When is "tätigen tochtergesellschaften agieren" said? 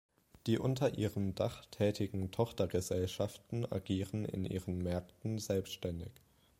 1.69-4.25